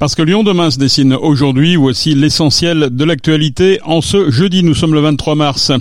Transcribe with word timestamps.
Parce 0.00 0.14
que 0.14 0.22
Lyon 0.22 0.42
demain 0.44 0.70
se 0.70 0.78
dessine 0.78 1.12
aujourd'hui, 1.12 1.76
voici 1.76 2.14
l'essentiel 2.14 2.88
de 2.90 3.04
l'actualité. 3.04 3.80
En 3.84 4.00
ce 4.00 4.30
jeudi, 4.30 4.62
nous 4.62 4.74
sommes 4.74 4.94
le 4.94 5.00
23 5.00 5.34
mars. 5.34 5.72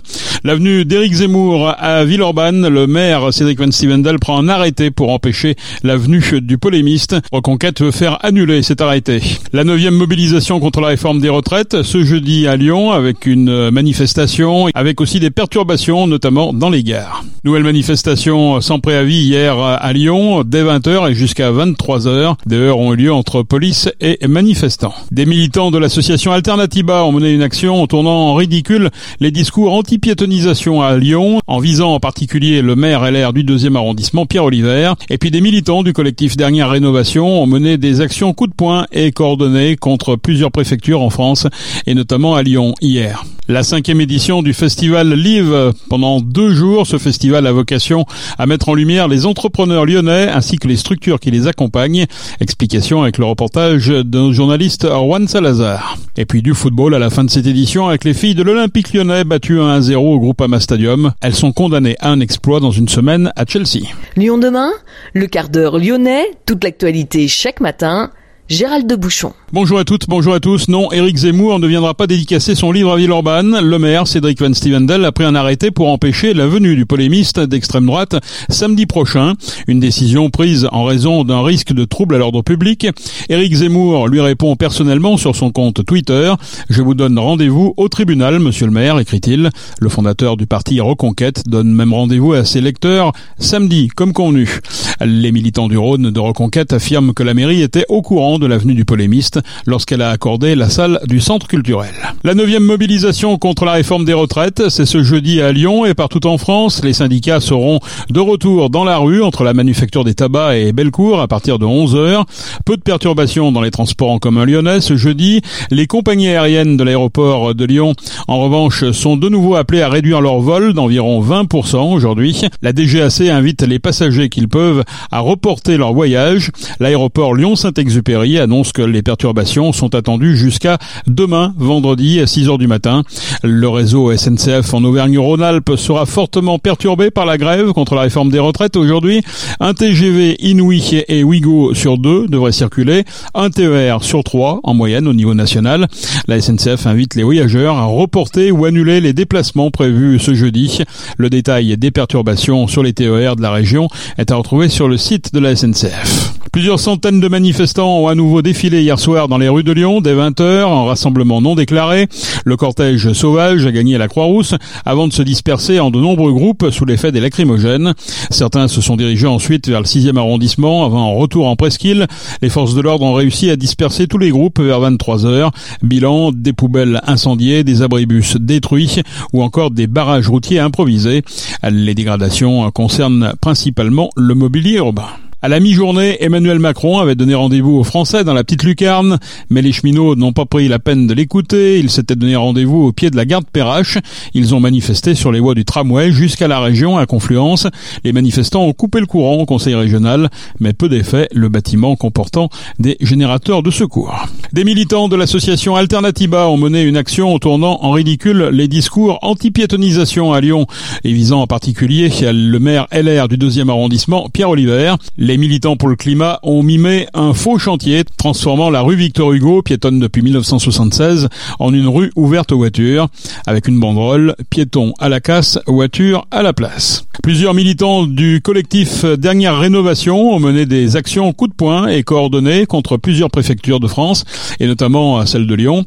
L'avenue 0.44 0.84
d'Éric 0.84 1.14
Zemmour 1.14 1.74
à 1.78 2.04
Villeurbanne, 2.04 2.68
le 2.68 2.86
maire 2.86 3.34
Cédric 3.34 3.60
Van 3.60 3.72
Stevendel 3.72 4.20
prend 4.20 4.38
un 4.38 4.50
arrêté 4.50 4.92
pour 4.92 5.12
empêcher 5.12 5.56
l'avenue 5.84 6.22
du 6.42 6.58
polémiste. 6.58 7.16
Reconquête 7.32 7.82
veut 7.82 7.92
faire 7.92 8.18
annuler 8.26 8.62
cet 8.62 8.82
arrêté. 8.82 9.22
La 9.54 9.64
neuvième 9.64 9.96
mobilisation 9.96 10.60
contre 10.60 10.82
la 10.82 10.88
réforme 10.88 11.22
des 11.22 11.30
retraites, 11.30 11.82
ce 11.84 12.04
jeudi 12.04 12.46
à 12.46 12.58
Lyon, 12.58 12.92
avec 12.92 13.26
une 13.26 13.70
manifestation, 13.70 14.68
avec 14.74 15.00
aussi 15.00 15.22
des 15.22 15.30
perturbations, 15.30 16.08
notamment 16.08 16.52
dans 16.52 16.70
les 16.70 16.84
gares. 16.84 17.24
Nouvelle 17.46 17.64
manifestation 17.64 18.60
sans 18.60 18.82
préavis 18.82 19.22
hier 19.22 19.58
à 19.58 19.94
Lyon, 19.94 20.44
dès 20.44 20.64
20h 20.64 21.10
et 21.10 21.16
jusqu'à 21.16 21.54
23h. 21.54 22.36
Des 22.46 22.58
heures 22.58 22.80
ont 22.80 22.94
eu 22.94 22.98
lieu 22.98 23.14
entre 23.14 23.44
police 23.44 23.90
et 24.02 24.09
manifestants. 24.28 24.94
Des 25.12 25.26
militants 25.26 25.72
de 25.72 25.78
l'association 25.78 26.32
Alternatiba 26.32 27.04
ont 27.04 27.12
mené 27.12 27.32
une 27.32 27.42
action 27.42 27.82
en 27.82 27.88
tournant 27.88 28.30
en 28.30 28.36
ridicule 28.36 28.90
les 29.20 29.32
discours 29.32 29.74
anti-piétonisation 29.74 30.82
à 30.82 30.98
Lyon, 30.98 31.42
en 31.48 31.60
visant 31.60 31.94
en 31.94 32.00
particulier 32.00 32.62
le 32.62 32.76
maire 32.76 33.10
LR 33.10 33.34
du 33.34 33.44
deuxième 33.44 33.76
arrondissement, 33.76 34.26
Pierre 34.26 34.46
Oliver. 34.46 34.94
Et 35.10 35.18
puis 35.18 35.32
des 35.32 35.42
militants 35.42 35.84
du 35.84 35.94
collectif 35.94 36.38
Dernière 36.38 36.70
Rénovation 36.70 37.42
ont 37.42 37.48
mené 37.48 37.78
des 37.78 38.02
actions 38.02 38.34
coup 38.34 38.48
de 38.48 38.54
poing 38.54 38.86
et 38.92 39.12
coordonnées 39.12 39.76
contre 39.76 40.16
plusieurs 40.16 40.52
préfectures 40.52 41.02
en 41.02 41.10
France, 41.10 41.48
et 41.86 41.94
notamment 41.94 42.36
à 42.36 42.44
Lyon 42.44 42.74
hier. 42.82 43.24
La 43.50 43.64
cinquième 43.64 44.00
édition 44.00 44.44
du 44.44 44.54
festival 44.54 45.12
Live. 45.12 45.74
Pendant 45.90 46.22
deux 46.22 46.54
jours, 46.54 46.86
ce 46.86 47.00
festival 47.00 47.48
a 47.48 47.52
vocation 47.52 48.06
à 48.38 48.46
mettre 48.46 48.70
en 48.70 48.76
lumière 48.76 49.08
les 49.08 49.26
entrepreneurs 49.26 49.88
lyonnais 49.88 50.30
ainsi 50.30 50.58
que 50.58 50.68
les 50.68 50.76
structures 50.76 51.20
qui 51.20 51.32
les 51.32 51.48
accompagnent. 51.48 52.06
Explication 52.40 53.02
avec 53.02 53.18
le 53.18 53.26
reportage 53.26 53.90
d'un 54.04 54.32
journaliste 54.32 54.88
Juan 54.88 55.28
Salazar. 55.28 55.98
Et 56.18 56.26
puis 56.26 56.42
du 56.42 56.54
football 56.54 56.96
à 56.96 57.00
la 57.00 57.10
fin 57.10 57.24
de 57.24 57.30
cette 57.30 57.48
édition 57.48 57.88
avec 57.88 58.04
les 58.04 58.14
filles 58.14 58.36
de 58.36 58.44
l'Olympique 58.44 58.94
lyonnais 58.94 59.24
battues 59.24 59.60
1-0 59.60 59.96
au 59.96 60.20
groupe 60.20 60.42
Ama 60.42 60.60
Stadium. 60.60 61.12
Elles 61.22 61.36
sont 61.36 61.52
condamnées 61.52 61.96
à 62.00 62.10
un 62.10 62.20
exploit 62.20 62.60
dans 62.60 62.72
une 62.72 62.88
semaine 62.88 63.32
à 63.36 63.46
Chelsea. 63.46 63.88
Lyon 64.16 64.38
demain, 64.38 64.72
le 65.14 65.28
quart 65.28 65.50
d'heure 65.50 65.78
lyonnais, 65.78 66.26
toute 66.46 66.64
l'actualité 66.64 67.28
chaque 67.28 67.60
matin. 67.60 68.12
Gérald 68.50 68.88
de 68.88 68.96
Bouchon. 68.96 69.34
Bonjour 69.52 69.80
à 69.80 69.84
toutes, 69.84 70.08
bonjour 70.08 70.36
à 70.36 70.40
tous. 70.40 70.68
Non, 70.68 70.92
Éric 70.92 71.18
Zemmour 71.18 71.58
ne 71.58 71.66
viendra 71.66 71.96
pas 71.96 72.06
dédicacer 72.06 72.54
son 72.54 72.72
livre 72.72 72.92
à 72.92 72.98
Villeurbanne. 72.98 73.60
Le 73.62 73.80
maire, 73.80 74.06
Cédric 74.06 74.40
Van 74.40 74.54
Stevendel, 74.54 75.04
a 75.04 75.12
pris 75.12 75.24
un 75.24 75.34
arrêté 75.34 75.72
pour 75.72 75.88
empêcher 75.88 76.36
la 76.36 76.46
venue 76.46 76.76
du 76.76 76.86
polémiste 76.86 77.40
d'extrême 77.40 77.88
droite 77.88 78.16
samedi 78.50 78.86
prochain. 78.86 79.34
Une 79.68 79.80
décision 79.80 80.30
prise 80.30 80.68
en 80.72 80.84
raison 80.84 81.24
d'un 81.24 81.42
risque 81.42 81.74
de 81.74 81.84
trouble 81.84 82.14
à 82.14 82.20
l'ordre 82.20 82.44
public. 82.44 82.86
Éric 83.30 83.56
Zemmour 83.56 84.08
lui 84.08 84.22
répond 84.22 84.56
personnellement 84.56 85.18
sur 85.18 85.36
son 85.36 85.50
compte 85.50 85.84
Twitter. 85.84 86.32
Je 86.70 86.84
vous 86.84 86.94
donne 86.94 87.18
rendez-vous 87.18 87.74
au 87.76 87.90
tribunal, 87.90 88.38
monsieur 88.38 88.68
le 88.68 88.72
maire, 88.72 89.00
écrit-il. 89.00 89.50
Le 89.80 89.90
fondateur 89.90 90.38
du 90.38 90.46
parti 90.46 90.80
Reconquête 90.80 91.50
donne 91.50 91.74
même 91.74 91.94
rendez-vous 91.94 92.34
à 92.34 92.46
ses 92.46 92.62
lecteurs 92.62 93.14
samedi, 93.40 93.88
comme 93.88 94.14
convenu. 94.14 94.60
Les 95.02 95.32
militants 95.32 95.70
du 95.70 95.78
Rhône 95.78 96.12
de 96.12 96.20
Reconquête 96.20 96.72
affirment 96.72 97.16
que 97.16 97.24
la 97.24 97.34
mairie 97.34 97.64
était 97.64 97.86
au 97.90 98.04
courant 98.04 98.38
de 98.38 98.46
l'avenue 98.46 98.76
du 98.76 98.86
polémiste 98.86 99.39
lorsqu'elle 99.66 100.02
a 100.02 100.10
accordé 100.10 100.56
la 100.56 100.70
salle 100.70 101.00
du 101.08 101.20
centre 101.20 101.48
culturel. 101.48 101.94
La 102.24 102.36
neuvième 102.36 102.64
mobilisation 102.64 103.38
contre 103.38 103.66
la 103.66 103.74
réforme 103.74 104.06
des 104.06 104.14
retraites, 104.14 104.70
c'est 104.70 104.86
ce 104.86 105.04
jeudi 105.04 105.42
à 105.42 105.52
Lyon 105.52 105.86
et 105.86 105.94
partout 105.94 106.26
en 106.28 106.38
France. 106.38 106.84
Les 106.84 106.94
syndicats 106.94 107.40
seront 107.40 107.80
de 108.10 108.20
retour 108.20 108.70
dans 108.70 108.84
la 108.84 108.98
rue 108.98 109.22
entre 109.24 109.44
la 109.44 109.54
manufacture 109.54 110.04
des 110.04 110.14
tabacs 110.14 110.58
et 110.58 110.74
Bellecour 110.74 111.22
à 111.22 111.28
partir 111.28 111.60
de 111.60 111.66
11h. 111.66 112.24
Peu 112.66 112.78
de 112.78 112.82
perturbations 112.82 113.52
dans 113.52 113.62
les 113.62 113.72
transports 113.72 114.12
en 114.12 114.20
commun 114.20 114.46
lyonnais 114.46 114.82
ce 114.82 114.98
jeudi. 114.98 115.42
Les 115.72 115.88
compagnies 115.88 116.30
aériennes 116.30 116.78
de 116.78 116.84
l'aéroport 116.84 117.56
de 117.56 117.66
Lyon, 117.66 117.94
en 118.28 118.40
revanche, 118.40 118.92
sont 118.92 119.18
de 119.18 119.30
nouveau 119.30 119.56
appelées 119.56 119.82
à 119.82 119.90
réduire 119.90 120.22
leur 120.22 120.40
vol 120.40 120.74
d'environ 120.74 121.22
20% 121.22 121.94
aujourd'hui. 121.94 122.42
La 122.62 122.74
DGAC 122.74 123.22
invite 123.22 123.62
les 123.62 123.80
passagers 123.80 124.30
qu'ils 124.30 124.50
peuvent 124.50 124.84
à 125.12 125.20
reporter 125.20 125.78
leur 125.78 125.94
voyage. 125.94 126.52
L'aéroport 126.80 127.34
Lyon-Saint-Exupéry 127.34 128.40
annonce 128.40 128.72
que 128.72 128.82
les 128.82 129.02
perturbations 129.02 129.29
sont 129.74 129.96
attendues 129.96 130.38
jusqu'à 130.38 130.78
demain, 131.08 131.54
vendredi, 131.58 132.20
à 132.20 132.28
6 132.28 132.50
heures 132.50 132.58
du 132.58 132.68
matin. 132.68 133.04
Le 133.44 133.68
réseau 133.68 134.16
SNCF 134.16 134.74
en 134.74 134.84
Auvergne-Rhône-Alpes 134.84 135.76
sera 135.76 136.06
fortement 136.06 136.60
perturbé 136.60 137.12
par 137.12 137.26
la 137.26 137.38
grève 137.38 137.74
contre 137.74 137.96
la 137.96 138.02
réforme 138.02 138.30
des 138.30 138.40
retraites 138.40 138.76
aujourd'hui. 138.76 139.22
Un 139.60 139.74
TGV 139.74 140.38
Inouï 140.40 141.04
et 141.08 141.24
Ouigo 141.24 141.74
sur 141.74 141.98
deux 141.98 142.28
devrait 142.28 142.52
circuler, 142.52 143.04
un 143.34 143.50
TER 143.50 144.04
sur 144.04 144.24
trois 144.24 144.60
en 144.64 144.74
moyenne 144.74 145.08
au 145.08 145.14
niveau 145.14 145.34
national. 145.34 145.88
La 146.28 146.40
SNCF 146.40 146.86
invite 146.86 147.16
les 147.16 147.24
voyageurs 147.24 147.78
à 147.78 147.86
reporter 147.86 148.52
ou 148.52 148.66
annuler 148.66 149.02
les 149.02 149.14
déplacements 149.14 149.72
prévus 149.72 150.20
ce 150.20 150.34
jeudi. 150.34 150.80
Le 151.18 151.30
détail 151.30 151.78
des 151.78 151.92
perturbations 151.92 152.68
sur 152.68 152.84
les 152.84 152.94
TER 152.94 153.36
de 153.36 153.42
la 153.42 153.52
région 153.52 153.88
est 154.18 154.32
à 154.32 154.36
retrouver 154.36 154.70
sur 154.70 154.88
le 154.88 154.98
site 154.98 155.34
de 155.34 155.40
la 155.40 155.56
SNCF. 155.56 156.34
Plusieurs 156.52 156.80
centaines 156.80 157.20
de 157.20 157.28
manifestants 157.28 158.00
ont 158.00 158.08
à 158.08 158.16
nouveau 158.16 158.42
défilé 158.42 158.82
hier 158.82 158.98
soir 158.98 159.19
dans 159.28 159.38
les 159.38 159.50
rues 159.50 159.64
de 159.64 159.72
Lyon 159.72 160.02
dès 160.02 160.16
20h 160.16 160.64
en 160.64 160.86
rassemblement 160.86 161.42
non 161.42 161.56
déclaré. 161.56 162.08
Le 162.46 162.56
cortège 162.58 163.12
sauvage 163.14 163.66
a 163.66 163.72
gagné 163.72 163.98
la 163.98 164.08
Croix-Rousse 164.08 164.56
avant 164.86 165.08
de 165.08 165.14
se 165.14 165.22
disperser 165.22 165.80
en 165.80 165.92
de 165.92 166.00
nombreux 166.00 166.32
groupes 166.32 166.70
sous 166.72 166.86
l'effet 166.86 167.12
des 167.12 167.20
lacrymogènes. 167.20 167.94
Certains 168.30 168.68
se 168.68 168.82
sont 168.82 168.96
dirigés 168.96 169.28
ensuite 169.28 169.68
vers 169.68 169.80
le 169.80 169.86
6e 169.86 170.18
arrondissement 170.18 170.86
avant 170.86 171.12
un 171.12 171.18
retour 171.18 171.48
en 171.48 171.56
presqu'île. 171.56 172.08
Les 172.42 172.50
forces 172.50 172.76
de 172.76 172.82
l'ordre 172.82 173.06
ont 173.06 173.14
réussi 173.14 173.50
à 173.50 173.56
disperser 173.56 174.08
tous 174.08 174.18
les 174.18 174.30
groupes 174.30 174.60
vers 174.60 174.80
23h. 174.80 175.52
Bilan, 175.84 176.32
des 176.32 176.54
poubelles 176.54 177.02
incendiées, 177.06 177.64
des 177.64 177.82
abribus 177.82 178.38
détruits 178.38 179.02
ou 179.34 179.44
encore 179.44 179.72
des 179.72 179.88
barrages 179.88 180.30
routiers 180.30 180.60
improvisés. 180.60 181.24
Les 181.70 181.96
dégradations 181.96 182.70
concernent 182.72 183.34
principalement 183.42 184.10
le 184.16 184.36
mobilier 184.36 184.78
urbain. 184.78 185.08
À 185.42 185.48
la 185.48 185.62
mi-journée, 185.62 186.18
Emmanuel 186.22 186.60
Macron 186.60 187.00
avait 187.00 187.16
donné 187.16 187.34
rendez-vous 187.34 187.78
aux 187.78 187.86
Français 187.86 188.26
dans 188.26 188.34
la 188.34 188.44
petite 188.44 188.64
lucarne, 188.64 189.20
mais 189.50 189.62
les 189.62 189.72
cheminots 189.72 190.18
n'ont 190.18 190.34
pas 190.34 190.44
pris 190.44 190.68
la 190.68 190.80
peine 190.80 191.08
de 191.08 191.14
l'écouter. 191.14 191.80
Ils 191.80 191.90
s'étaient 191.90 192.18
donné 192.18 192.36
rendez-vous 192.36 192.82
au 192.82 192.92
pied 192.92 193.10
de 193.10 193.16
la 193.16 193.24
gare 193.24 193.40
de 193.40 193.46
Perrache. 193.46 194.00
Ils 194.34 194.54
ont 194.54 194.60
manifesté 194.60 195.16
sur 195.16 195.32
les 195.32 195.40
voies 195.40 195.56
du 195.56 195.64
tramway 195.64 196.12
jusqu'à 196.12 196.50
la 196.50 196.60
région 196.60 196.98
à 196.98 197.06
Confluence. 197.06 197.68
Les 198.04 198.12
manifestants 198.12 198.66
ont 198.66 198.74
coupé 198.74 199.00
le 199.00 199.06
courant 199.06 199.36
au 199.36 199.46
conseil 199.46 199.76
régional, 199.76 200.30
mais 200.60 200.74
peu 200.74 200.90
d'effet, 200.90 201.30
le 201.34 201.48
bâtiment 201.48 201.96
comportant 201.96 202.50
des 202.78 202.98
générateurs 203.00 203.64
de 203.64 203.72
secours. 203.72 204.14
Des 204.52 204.66
militants 204.66 205.08
de 205.08 205.16
l'association 205.16 205.78
Alternatiba 205.78 206.50
ont 206.50 206.58
mené 206.58 206.82
une 206.82 206.98
action 206.98 207.34
en 207.34 207.40
tournant 207.40 207.80
en 207.82 207.92
ridicule 207.92 208.50
les 208.52 208.68
discours 208.68 209.20
anti-piétonisation 209.22 210.34
à 210.34 210.42
Lyon 210.42 210.68
et 211.06 211.14
visant 211.14 211.40
en 211.40 211.48
particulier 211.48 212.12
le 212.22 212.58
maire 212.58 212.88
LR 212.92 213.30
du 213.30 213.38
deuxième 213.38 213.70
arrondissement, 213.70 214.28
Pierre 214.34 214.50
Oliver. 214.50 214.96
Les 215.30 215.38
militants 215.38 215.78
pour 215.78 215.90
le 215.90 215.96
climat 215.96 216.40
ont 216.42 216.64
mimé 216.64 217.06
un 217.14 217.36
faux 217.36 217.60
chantier 217.60 218.04
transformant 218.18 218.72
la 218.72 218.82
rue 218.82 218.96
Victor 218.96 219.32
Hugo, 219.32 219.62
piétonne 219.62 220.00
depuis 220.00 220.24
1976, 220.24 221.30
en 221.60 221.72
une 221.72 221.88
rue 221.88 222.12
ouverte 222.16 222.52
aux 222.52 222.58
voitures, 222.58 223.10
avec 223.46 223.68
une 223.68 223.80
banderole 223.80 224.36
piéton 224.50 224.96
à 224.98 225.08
la 225.08 225.20
casse, 225.20 225.60
voiture 225.68 226.26
à 226.32 226.42
la 226.42 226.52
place. 226.52 227.06
Plusieurs 227.22 227.54
militants 227.54 228.08
du 228.08 228.42
collectif 228.42 229.06
Dernière 229.06 229.60
Rénovation 229.60 230.34
ont 230.34 230.40
mené 230.40 230.66
des 230.66 230.96
actions 230.96 231.32
coup 231.32 231.48
de 231.48 231.54
poing 231.54 231.88
et 231.88 232.02
coordonnées 232.02 232.66
contre 232.66 232.98
plusieurs 232.98 233.30
préfectures 233.30 233.80
de 233.80 233.88
France, 233.88 234.26
et 234.60 234.66
notamment 234.66 235.24
celle 235.28 235.46
de 235.46 235.54
Lyon. 235.54 235.86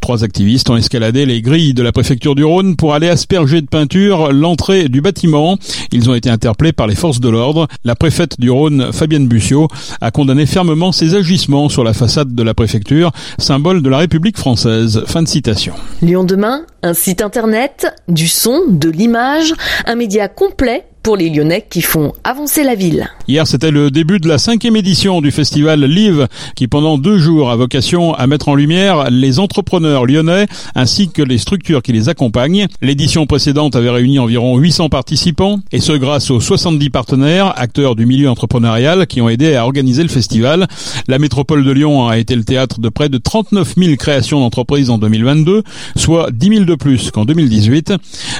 Trois 0.00 0.24
activistes 0.24 0.70
ont 0.70 0.76
escaladé 0.76 1.26
les 1.26 1.42
grilles 1.42 1.74
de 1.74 1.82
la 1.82 1.92
préfecture 1.92 2.34
du 2.34 2.42
Rhône 2.42 2.74
pour 2.74 2.94
aller 2.94 3.08
asperger 3.08 3.60
de 3.60 3.66
peinture 3.66 4.32
l'entrée 4.32 4.88
du 4.88 5.00
bâtiment. 5.00 5.58
Ils 5.92 6.08
ont 6.08 6.14
été 6.14 6.30
interpellés 6.30 6.72
par 6.72 6.86
les 6.86 6.94
forces 6.94 7.20
de 7.20 7.28
l'ordre. 7.28 7.68
La 7.84 7.94
préfète 7.94 8.40
du 8.40 8.50
Rhône 8.50 8.79
Fabienne 8.92 9.26
Bussiot, 9.26 9.68
a 10.00 10.10
condamné 10.10 10.46
fermement 10.46 10.92
ces 10.92 11.14
agissements 11.14 11.68
sur 11.68 11.84
la 11.84 11.92
façade 11.92 12.34
de 12.34 12.42
la 12.42 12.54
préfecture, 12.54 13.12
symbole 13.38 13.82
de 13.82 13.88
la 13.88 13.98
République 13.98 14.36
française. 14.36 15.02
Fin 15.06 15.22
de 15.22 15.28
citation. 15.28 15.74
Lyon 16.02 16.24
demain, 16.24 16.62
un 16.82 16.94
site 16.94 17.22
internet, 17.22 17.86
du 18.08 18.28
son, 18.28 18.62
de 18.68 18.90
l'image, 18.90 19.54
un 19.86 19.94
média 19.94 20.28
complet 20.28 20.84
pour 21.02 21.16
les 21.16 21.30
Lyonnais 21.30 21.66
qui 21.68 21.82
font 21.82 22.12
avancer 22.24 22.62
la 22.62 22.74
ville. 22.74 23.08
Hier, 23.26 23.46
c'était 23.46 23.70
le 23.70 23.90
début 23.90 24.18
de 24.18 24.28
la 24.28 24.38
cinquième 24.38 24.76
édition 24.76 25.20
du 25.20 25.30
festival 25.30 25.84
Live, 25.84 26.28
qui 26.56 26.68
pendant 26.68 26.98
deux 26.98 27.16
jours 27.16 27.50
a 27.50 27.56
vocation 27.56 28.12
à 28.14 28.26
mettre 28.26 28.48
en 28.48 28.54
lumière 28.54 29.10
les 29.10 29.38
entrepreneurs 29.38 30.04
lyonnais 30.04 30.46
ainsi 30.74 31.08
que 31.08 31.22
les 31.22 31.38
structures 31.38 31.82
qui 31.82 31.92
les 31.92 32.08
accompagnent. 32.08 32.66
L'édition 32.82 33.26
précédente 33.26 33.76
avait 33.76 33.90
réuni 33.90 34.18
environ 34.18 34.58
800 34.58 34.88
participants, 34.88 35.60
et 35.72 35.80
ce 35.80 35.92
grâce 35.92 36.30
aux 36.30 36.40
70 36.40 36.90
partenaires, 36.90 37.58
acteurs 37.58 37.96
du 37.96 38.04
milieu 38.04 38.28
entrepreneurial, 38.28 39.06
qui 39.06 39.20
ont 39.20 39.28
aidé 39.28 39.54
à 39.54 39.64
organiser 39.64 40.02
le 40.02 40.08
festival. 40.08 40.68
La 41.08 41.18
métropole 41.18 41.64
de 41.64 41.70
Lyon 41.70 42.08
a 42.08 42.18
été 42.18 42.36
le 42.36 42.44
théâtre 42.44 42.80
de 42.80 42.88
près 42.88 43.08
de 43.08 43.18
39 43.18 43.74
000 43.76 43.96
créations 43.96 44.40
d'entreprises 44.40 44.90
en 44.90 44.98
2022, 44.98 45.62
soit 45.96 46.30
10 46.30 46.48
000 46.48 46.64
de 46.64 46.74
plus 46.74 47.10
qu'en 47.10 47.24
2018. 47.24 47.94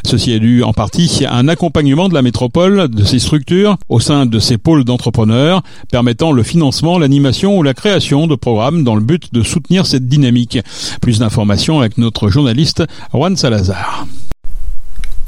Ceci 0.04 0.32
est 0.32 0.40
dû 0.40 0.62
en 0.62 0.72
partie 0.72 1.24
à 1.26 1.36
un 1.36 1.48
accompagnement 1.48 2.08
de 2.08 2.14
la 2.14 2.22
métropole 2.22 2.49
de 2.50 3.04
ces 3.04 3.18
structures 3.18 3.76
au 3.88 4.00
sein 4.00 4.26
de 4.26 4.38
ces 4.38 4.58
pôles 4.58 4.84
d'entrepreneurs, 4.84 5.62
permettant 5.90 6.32
le 6.32 6.42
financement, 6.42 6.98
l'animation 6.98 7.56
ou 7.56 7.62
la 7.62 7.74
création 7.74 8.26
de 8.26 8.34
programmes 8.34 8.84
dans 8.84 8.94
le 8.94 9.00
but 9.00 9.32
de 9.32 9.42
soutenir 9.42 9.86
cette 9.86 10.08
dynamique. 10.08 10.58
Plus 11.00 11.18
d'informations 11.20 11.80
avec 11.80 11.96
notre 11.98 12.28
journaliste 12.28 12.82
Juan 13.12 13.36
Salazar. 13.36 14.06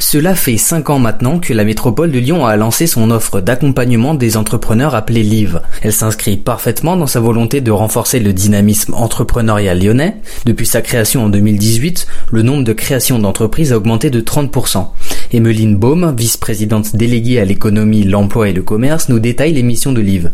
Cela 0.03 0.35
fait 0.35 0.59
cinq 0.59 0.91
ans 0.91 0.99
maintenant 0.99 1.39
que 1.39 1.55
la 1.55 1.65
métropole 1.65 2.11
de 2.11 2.19
Lyon 2.19 2.45
a 2.45 2.57
lancé 2.57 2.89
son 2.89 3.13
offre 3.13 3.41
d'accompagnement 3.41 4.15
des 4.15 4.37
entrepreneurs 4.37 4.97
appelée 4.97 5.23
LIVE. 5.23 5.63
Elle 5.81 5.93
s'inscrit 5.93 6.37
parfaitement 6.37 6.97
dans 6.97 7.07
sa 7.07 7.21
volonté 7.21 7.61
de 7.61 7.71
renforcer 7.71 8.19
le 8.19 8.33
dynamisme 8.33 8.95
entrepreneurial 8.95 9.81
lyonnais. 9.81 10.17
Depuis 10.45 10.67
sa 10.67 10.83
création 10.83 11.25
en 11.25 11.29
2018, 11.29 12.09
le 12.33 12.43
nombre 12.43 12.65
de 12.65 12.73
créations 12.73 13.21
d'entreprises 13.21 13.73
a 13.73 13.77
augmenté 13.77 14.11
de 14.11 14.21
30%. 14.21 14.89
Emeline 15.33 15.77
Baum, 15.77 16.15
vice-présidente 16.19 16.97
déléguée 16.97 17.39
à 17.39 17.45
l'économie, 17.45 18.03
l'emploi 18.03 18.49
et 18.49 18.53
le 18.53 18.63
commerce, 18.63 19.09
nous 19.09 19.21
détaille 19.21 19.55
les 19.55 19.63
missions 19.63 19.93
de 19.93 20.01
LIVE. 20.01 20.31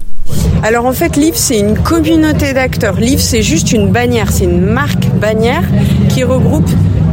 Alors 0.63 0.87
en 0.87 0.93
fait, 0.93 1.15
LIVE, 1.15 1.37
c'est 1.37 1.59
une 1.59 1.79
communauté 1.79 2.55
d'acteurs. 2.55 2.99
LIVE, 2.99 3.21
c'est 3.21 3.43
juste 3.43 3.71
une 3.73 3.93
bannière, 3.93 4.33
c'est 4.33 4.45
une 4.45 4.63
marque 4.63 5.07
bannière 5.21 5.63
qui 6.09 6.25
regroupe 6.25 6.69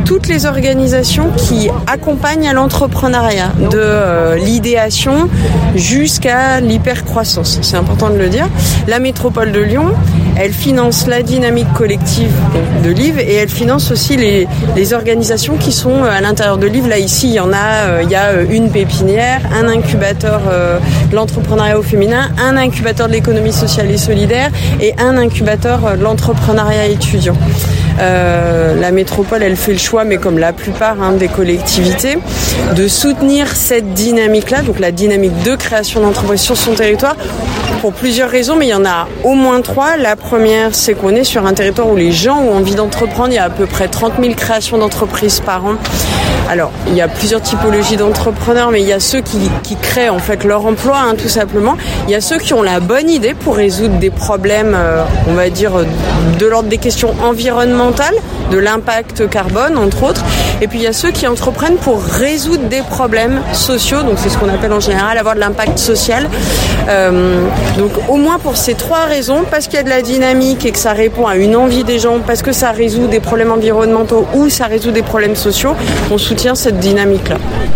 toutes 0.05 0.27
les 0.27 0.45
organisations 0.45 1.31
qui 1.35 1.67
accompagnent 1.87 2.47
à 2.47 2.53
l'entrepreneuriat, 2.53 3.51
de 3.71 3.79
euh, 3.79 4.35
l'idéation 4.35 5.29
jusqu'à 5.75 6.61
l'hypercroissance. 6.61 7.59
C'est 7.63 7.75
important 7.75 8.09
de 8.11 8.17
le 8.17 8.29
dire. 8.29 8.47
La 8.87 8.99
métropole 8.99 9.51
de 9.51 9.59
Lyon, 9.59 9.91
elle 10.37 10.53
finance 10.53 11.07
la 11.07 11.23
dynamique 11.23 11.71
collective 11.73 12.31
de 12.83 12.91
Live 12.91 13.19
et 13.19 13.33
elle 13.33 13.49
finance 13.49 13.91
aussi 13.91 14.15
les, 14.15 14.47
organisations 14.93 15.57
qui 15.57 15.71
sont 15.71 16.03
euh, 16.03 16.09
à 16.09 16.21
l'intérieur 16.21 16.59
de 16.59 16.67
Live. 16.67 16.87
Là 16.87 16.99
ici, 16.99 17.27
il 17.27 17.33
y 17.33 17.39
en 17.39 17.51
a, 17.51 17.87
euh, 17.87 18.01
il 18.03 18.09
y 18.11 18.15
a 18.15 18.41
une 18.43 18.69
pépinière, 18.69 19.41
un 19.59 19.67
incubateur 19.67 20.41
de 21.09 21.15
l'entrepreneuriat 21.15 21.79
au 21.79 21.81
féminin, 21.81 22.29
un 22.37 22.57
incubateur 22.57 23.07
de 23.07 23.13
l'économie 23.13 23.53
sociale 23.53 23.89
et 23.89 23.97
solidaire 23.97 24.51
et 24.79 24.93
un 24.99 25.17
incubateur 25.17 25.97
de 25.97 26.03
l'entrepreneuriat 26.03 26.85
étudiant. 26.85 27.35
Euh, 27.99 28.79
la 28.79 28.91
métropole, 28.91 29.43
elle 29.43 29.55
fait 29.55 29.73
le 29.73 29.79
choix, 29.79 30.03
mais 30.03 30.17
comme 30.17 30.37
la 30.37 30.53
plupart 30.53 31.01
hein, 31.01 31.13
des 31.13 31.27
collectivités, 31.27 32.17
de 32.75 32.87
soutenir 32.87 33.47
cette 33.47 33.93
dynamique-là, 33.93 34.61
donc 34.61 34.79
la 34.79 34.91
dynamique 34.91 35.43
de 35.43 35.55
création 35.55 36.01
d'entreprises 36.01 36.41
sur 36.41 36.57
son 36.57 36.73
territoire, 36.73 37.15
pour 37.81 37.93
plusieurs 37.93 38.29
raisons, 38.29 38.55
mais 38.55 38.67
il 38.67 38.71
y 38.71 38.73
en 38.73 38.85
a 38.85 39.07
au 39.23 39.33
moins 39.33 39.61
trois. 39.61 39.97
La 39.97 40.15
première, 40.15 40.73
c'est 40.73 40.93
qu'on 40.93 41.11
est 41.11 41.23
sur 41.23 41.45
un 41.45 41.53
territoire 41.53 41.87
où 41.87 41.95
les 41.95 42.11
gens 42.11 42.39
ont 42.39 42.55
envie 42.55 42.75
d'entreprendre. 42.75 43.29
Il 43.29 43.35
y 43.35 43.39
a 43.39 43.45
à 43.45 43.49
peu 43.49 43.65
près 43.65 43.87
30 43.87 44.13
000 44.19 44.33
créations 44.33 44.77
d'entreprises 44.77 45.39
par 45.39 45.65
an. 45.65 45.75
Alors, 46.47 46.71
il 46.87 46.93
y 46.93 47.01
a 47.01 47.07
plusieurs 47.07 47.41
typologies 47.41 47.97
d'entrepreneurs, 47.97 48.69
mais 48.69 48.81
il 48.81 48.87
y 48.87 48.93
a 48.93 48.99
ceux 48.99 49.21
qui, 49.21 49.49
créent 49.81 50.09
en 50.09 50.19
fait 50.19 50.43
leur 50.43 50.65
emploi, 50.65 50.97
hein, 50.97 51.15
tout 51.15 51.27
simplement. 51.27 51.75
Il 52.07 52.11
y 52.11 52.15
a 52.15 52.21
ceux 52.21 52.37
qui 52.37 52.53
ont 52.53 52.61
la 52.61 52.79
bonne 52.79 53.09
idée 53.09 53.33
pour 53.33 53.55
résoudre 53.55 53.97
des 53.97 54.09
problèmes, 54.09 54.75
euh, 54.75 55.03
on 55.27 55.33
va 55.33 55.49
dire, 55.49 55.71
de 56.39 56.45
l'ordre 56.45 56.69
des 56.69 56.77
questions 56.77 57.13
environnementales, 57.23 58.15
de 58.51 58.57
l'impact 58.57 59.27
carbone, 59.29 59.77
entre 59.77 60.03
autres. 60.03 60.23
Et 60.61 60.67
puis 60.67 60.79
il 60.79 60.83
y 60.83 60.87
a 60.87 60.93
ceux 60.93 61.11
qui 61.11 61.27
entreprennent 61.27 61.77
pour 61.77 62.01
résoudre 62.01 62.67
des 62.69 62.81
problèmes 62.81 63.41
sociaux, 63.53 64.03
donc 64.03 64.17
c'est 64.17 64.29
ce 64.29 64.37
qu'on 64.37 64.49
appelle 64.49 64.73
en 64.73 64.79
général 64.79 65.17
avoir 65.17 65.35
de 65.35 65.39
l'impact 65.39 65.77
social. 65.77 66.29
Euh, 66.87 67.41
donc 67.77 67.91
au 68.07 68.17
moins 68.17 68.37
pour 68.37 68.55
ces 68.55 68.75
trois 68.75 69.05
raisons, 69.05 69.43
parce 69.49 69.67
qu'il 69.67 69.75
y 69.75 69.79
a 69.79 69.83
de 69.83 69.89
la 69.89 70.01
dynamique 70.01 70.65
et 70.65 70.71
que 70.71 70.79
ça 70.79 70.93
répond 70.93 71.27
à 71.27 71.35
une 71.35 71.55
envie 71.55 71.83
des 71.83 71.99
gens, 71.99 72.19
parce 72.25 72.41
que 72.41 72.51
ça 72.51 72.71
résout 72.71 73.07
des 73.07 73.19
problèmes 73.19 73.51
environnementaux 73.51 74.25
ou 74.33 74.49
ça 74.49 74.65
résout 74.65 74.91
des 74.91 75.01
problèmes 75.01 75.35
sociaux, 75.35 75.75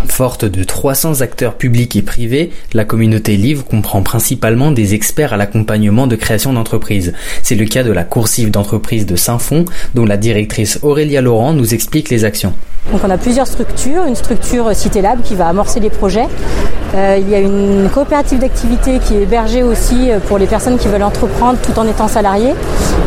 Forte 0.10 0.44
de 0.44 0.66
300 0.66 1.22
acteurs 1.22 1.56
publics 1.56 1.96
et 1.96 2.02
privés, 2.02 2.52
la 2.74 2.84
communauté 2.84 3.38
Livre 3.38 3.64
comprend 3.64 4.02
principalement 4.02 4.72
des 4.72 4.94
experts 4.94 5.32
à 5.32 5.38
l'accompagnement 5.38 6.08
de 6.08 6.18
création 6.18 6.52
d'entreprises. 6.52 7.14
C'est 7.42 7.56
le 7.56 7.66
cas 7.66 7.84
de 7.84 7.92
la 7.92 8.04
coursive 8.04 8.52
d'entreprise 8.52 9.06
de 9.06 9.16
Saint-Fond, 9.16 9.64
dont 9.96 10.06
la 10.06 10.18
directrice 10.18 10.80
Aurélia 10.82 11.22
Laurent 11.22 11.54
nous 11.54 11.74
explique 11.74 12.10
les 12.10 12.26
actions. 12.26 12.54
Donc 12.92 13.02
on 13.04 13.10
a 13.10 13.18
plusieurs 13.18 13.48
structures, 13.48 14.04
une 14.06 14.16
structure 14.16 14.74
Cité 14.76 15.02
Lab 15.02 15.22
qui 15.22 15.36
va 15.36 15.48
amorcer 15.48 15.80
les 15.80 15.90
projets. 15.90 16.28
Euh, 16.96 17.20
il 17.22 17.30
y 17.30 17.36
a 17.36 17.40
une 17.40 17.88
coopérative 17.94 18.40
d'activité 18.40 18.98
qui 19.00 19.16
est 19.16 19.22
hébergée 19.22 19.62
aussi 19.62 20.10
euh, 20.10 20.20
pour 20.20 20.40
les 20.40 20.48
personnes 20.48 20.78
qui 20.80 20.88
veulent 20.88 21.04
entreprendre 21.04 21.60
tout 21.62 21.78
en 21.78 21.86
étant 21.86 22.08
salariés 22.08 22.56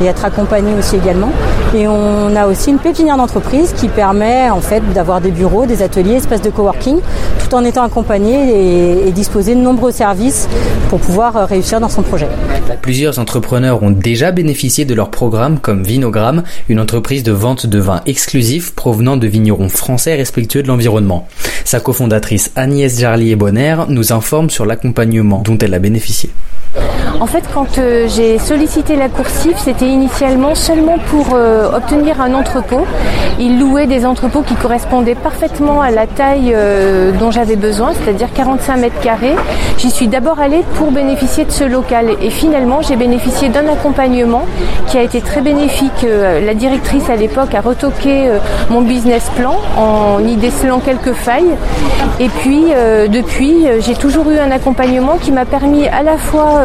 et 0.00 0.06
être 0.06 0.25
accompagnées 0.25 0.75
aussi 0.79 0.96
également. 0.96 1.31
Et 1.75 1.88
on 1.88 2.37
a 2.37 2.46
aussi 2.46 2.70
une 2.70 2.79
pépinière 2.79 3.17
d'entreprise 3.17 3.73
qui 3.73 3.88
permet 3.88 4.50
en 4.50 4.61
fait 4.61 4.82
d'avoir 4.93 5.20
des 5.20 5.32
bureaux, 5.32 5.67
des 5.67 5.82
ateliers, 5.82 6.14
espaces 6.14 6.43
de 6.43 6.50
coworking, 6.50 6.99
tout 7.40 7.55
en 7.56 7.64
étant 7.64 7.82
accompagné 7.82 9.06
et, 9.06 9.11
disposer 9.12 9.55
de 9.55 9.61
nombreux 9.61 9.93
services 9.93 10.49
pour 10.88 10.99
pouvoir 10.99 11.37
euh, 11.37 11.44
réussir 11.44 11.81
dans 11.81 11.88
son 11.88 12.02
projet. 12.02 12.29
Plusieurs 12.81 13.19
entrepreneurs 13.19 13.82
ont 13.82 13.90
déjà 13.90 14.32
bénéficié 14.32 14.84
de 14.84 14.94
leur 14.94 15.11
programme 15.11 15.58
comme 15.58 15.82
Vinogramme, 15.82 16.44
une 16.69 16.81
entreprise 16.81 17.23
de 17.23 17.32
vente 17.32 17.67
de 17.67 17.79
vins 17.79 18.00
exclusifs 18.06 18.75
provenant 18.75 19.17
de 19.17 19.26
vignerons 19.26 19.69
français 19.77 20.15
respectueux 20.15 20.63
de 20.63 20.69
l'environnement. 20.69 21.29
Sa 21.65 21.81
cofondatrice 21.81 22.53
Agnès 22.57 22.99
Jarlier-Bonner 22.99 23.77
nous 23.89 24.13
informe 24.13 24.51
sur 24.51 24.67
l'accompagnement 24.67 25.43
dont 25.43 25.59
elle 25.59 25.75
a 25.75 25.79
bénéficié. 25.79 26.31
En 27.23 27.27
fait, 27.27 27.45
quand 27.55 27.79
euh, 27.79 28.09
j'ai 28.09 28.39
sollicité 28.39 28.97
la 28.97 29.09
coursive, 29.09 29.55
c'était 29.57 29.87
initialement 29.87 30.57
seulement 30.57 30.99
pour 30.99 31.35
euh, 31.35 31.71
obtenir 31.73 32.21
un 32.21 32.35
entrepôt. 32.35 32.85
Ils 33.39 33.61
louaient 33.61 33.87
des 33.87 34.05
entrepôts 34.05 34.43
qui 34.43 34.55
correspondaient 34.55 35.15
parfaitement 35.15 35.81
à 35.81 35.91
la 35.91 36.09
taille 36.09 36.53
euh, 36.53 37.13
dont 37.13 37.31
j'avais 37.31 37.55
besoin, 37.55 37.93
c'est-à-dire 37.93 38.29
45 38.35 38.77
mètres 38.77 39.01
carrés. 39.01 39.37
J'y 39.79 39.91
suis 39.91 40.09
d'abord 40.09 40.41
allée 40.41 40.65
pour 40.75 40.91
bénéficier 40.91 41.45
de 41.45 41.53
ce 41.53 41.63
local 41.63 42.11
et 42.21 42.31
finalement 42.31 42.83
j'ai 42.83 42.97
bénéficié 42.97 43.49
d'un 43.49 43.69
accompagnement 43.69 44.45
qui 44.89 44.99
a 44.99 45.03
été 45.03 45.21
très 45.21 45.41
bénéfique. 45.43 46.05
la 46.05 46.55
directrice 46.55 47.09
à 47.09 47.17
l'époque 47.17 47.55
a 47.55 47.61
retoqué 47.61 48.31
mon 48.71 48.83
business 48.83 49.31
plan 49.37 49.57
en 49.77 50.19
y 50.25 50.37
décelant 50.37 50.81
quelques 50.81 51.15
failles 51.15 51.57
et 52.21 52.29
puis 52.29 52.67
depuis 53.09 53.67
j'ai 53.81 53.94
toujours 53.94 54.31
eu 54.31 54.39
un 54.39 54.51
accompagnement 54.51 55.17
qui 55.20 55.32
m'a 55.32 55.46
permis 55.46 55.89
à 55.89 56.03
la 56.03 56.19
fois 56.19 56.62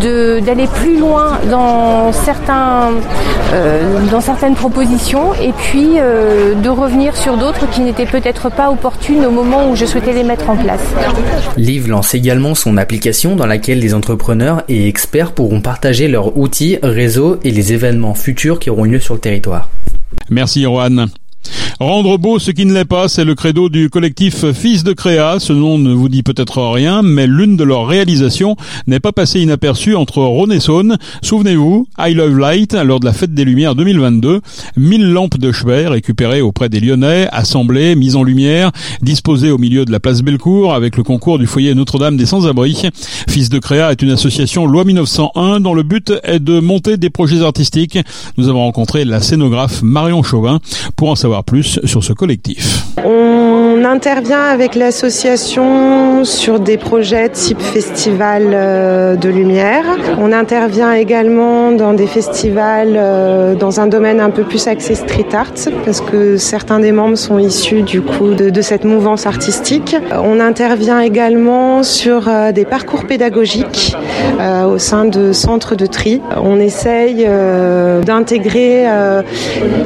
d'aller 0.00 0.66
plus 0.66 0.98
loin 0.98 1.38
dans, 1.50 2.12
certains, 2.12 2.90
euh, 3.52 4.00
dans 4.10 4.20
certaines 4.20 4.54
propositions 4.54 5.34
et 5.34 5.52
puis 5.52 5.98
euh, 5.98 6.54
de 6.54 6.68
revenir 6.68 7.16
sur 7.16 7.36
d'autres 7.36 7.68
qui 7.70 7.80
n'étaient 7.80 8.06
peut-être 8.06 8.50
pas 8.50 8.70
opportunes 8.70 9.24
au 9.24 9.30
moment 9.30 9.70
où 9.70 9.76
je 9.76 9.86
souhaitais 9.86 10.12
les 10.12 10.24
mettre 10.24 10.50
en 10.50 10.56
place. 10.56 10.82
Liv 11.56 11.88
lance 11.88 12.14
également 12.14 12.54
son 12.54 12.76
application 12.76 13.36
dans 13.36 13.46
laquelle 13.46 13.80
les 13.80 13.94
entrepreneurs 13.94 14.62
et 14.68 14.88
experts 14.88 15.32
pourront 15.32 15.60
partager 15.60 16.08
leurs 16.08 16.36
outils, 16.36 16.78
réseaux 16.82 17.38
et 17.44 17.50
les 17.50 17.72
événements 17.72 18.14
futurs 18.14 18.58
qui 18.58 18.70
auront 18.70 18.84
lieu 18.84 19.00
sur 19.00 19.14
le 19.14 19.20
territoire. 19.20 19.68
Merci 20.30 20.66
Rohan. 20.66 21.06
Rendre 21.80 22.16
beau 22.16 22.38
ce 22.38 22.50
qui 22.50 22.64
ne 22.64 22.72
l'est 22.72 22.84
pas, 22.84 23.08
c'est 23.08 23.24
le 23.24 23.34
credo 23.34 23.68
du 23.68 23.90
collectif 23.90 24.52
Fils 24.52 24.84
de 24.84 24.92
Créa. 24.92 25.40
Ce 25.40 25.52
nom 25.52 25.78
ne 25.78 25.92
vous 25.92 26.08
dit 26.08 26.22
peut-être 26.22 26.62
rien, 26.62 27.02
mais 27.02 27.26
l'une 27.26 27.56
de 27.56 27.64
leurs 27.64 27.86
réalisations 27.86 28.56
n'est 28.86 29.00
pas 29.00 29.12
passée 29.12 29.40
inaperçue 29.40 29.96
entre 29.96 30.18
Rhône 30.22 30.52
et 30.52 30.60
Saône. 30.60 30.98
Souvenez-vous, 31.22 31.88
I 31.98 32.14
Love 32.14 32.38
Light, 32.38 32.74
lors 32.74 33.00
de 33.00 33.04
la 33.04 33.12
Fête 33.12 33.34
des 33.34 33.44
Lumières 33.44 33.74
2022, 33.74 34.40
1000 34.76 35.12
lampes 35.12 35.38
de 35.38 35.50
chevet 35.50 35.88
récupérées 35.88 36.40
auprès 36.40 36.68
des 36.68 36.78
Lyonnais, 36.78 37.26
assemblées, 37.32 37.96
mises 37.96 38.14
en 38.14 38.22
lumière, 38.22 38.70
disposées 39.00 39.50
au 39.50 39.58
milieu 39.58 39.84
de 39.84 39.90
la 39.90 39.98
place 39.98 40.22
Bellecour 40.22 40.74
avec 40.74 40.96
le 40.96 41.02
concours 41.02 41.38
du 41.38 41.46
foyer 41.46 41.74
Notre-Dame 41.74 42.16
des 42.16 42.26
Sans-Abri. 42.26 42.82
Fils 43.28 43.48
de 43.48 43.58
Créa 43.58 43.90
est 43.90 44.02
une 44.02 44.10
association 44.10 44.66
loi 44.66 44.84
1901 44.84 45.60
dont 45.60 45.74
le 45.74 45.82
but 45.82 46.12
est 46.22 46.38
de 46.38 46.60
monter 46.60 46.96
des 46.96 47.10
projets 47.10 47.42
artistiques. 47.42 47.98
Nous 48.36 48.48
avons 48.48 48.60
rencontré 48.60 49.04
la 49.04 49.20
scénographe 49.20 49.82
Marion 49.82 50.22
Chauvin 50.22 50.60
pour 50.96 51.10
en 51.10 51.16
savoir 51.16 51.31
plus 51.42 51.80
sur 51.84 52.04
ce 52.04 52.12
collectif. 52.12 52.84
Intervient 53.84 54.42
avec 54.42 54.74
l'association 54.74 56.24
sur 56.24 56.60
des 56.60 56.76
projets 56.76 57.28
type 57.30 57.60
festival 57.60 58.50
euh, 58.52 59.16
de 59.16 59.28
lumière. 59.28 59.84
On 60.18 60.32
intervient 60.32 60.92
également 60.92 61.72
dans 61.72 61.94
des 61.94 62.06
festivals 62.06 62.94
euh, 62.96 63.54
dans 63.54 63.80
un 63.80 63.86
domaine 63.86 64.20
un 64.20 64.30
peu 64.30 64.42
plus 64.42 64.66
axé 64.66 64.94
street 64.94 65.32
art 65.32 65.52
parce 65.84 66.00
que 66.00 66.36
certains 66.36 66.80
des 66.80 66.92
membres 66.92 67.16
sont 67.16 67.38
issus 67.38 67.82
du 67.82 68.02
coup 68.02 68.34
de, 68.34 68.60
cette 68.60 68.84
mouvance 68.84 69.26
artistique. 69.26 69.96
On 70.12 70.38
intervient 70.38 71.00
également 71.00 71.82
sur 71.82 72.28
euh, 72.28 72.52
des 72.52 72.64
parcours 72.64 73.06
pédagogiques 73.06 73.96
au 74.66 74.78
sein 74.78 75.04
de 75.04 75.32
centres 75.32 75.76
de 75.76 75.86
tri. 75.86 76.20
On 76.42 76.58
essaye 76.58 77.26
d'intégrer 78.04 78.86